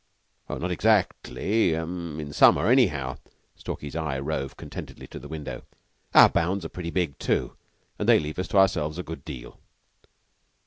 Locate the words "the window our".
5.19-6.27